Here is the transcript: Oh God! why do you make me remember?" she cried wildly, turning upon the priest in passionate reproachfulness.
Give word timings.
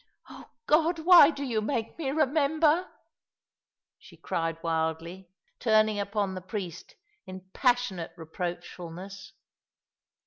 Oh 0.31 0.49
God! 0.65 0.97
why 0.97 1.29
do 1.29 1.43
you 1.43 1.61
make 1.61 1.95
me 1.99 2.09
remember?" 2.09 2.89
she 3.99 4.17
cried 4.17 4.57
wildly, 4.63 5.29
turning 5.59 5.99
upon 5.99 6.33
the 6.33 6.41
priest 6.41 6.95
in 7.27 7.41
passionate 7.53 8.11
reproachfulness. 8.17 9.33